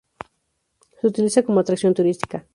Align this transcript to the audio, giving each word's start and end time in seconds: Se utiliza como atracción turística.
Se 0.99 1.05
utiliza 1.05 1.43
como 1.43 1.59
atracción 1.59 1.93
turística. 1.93 2.47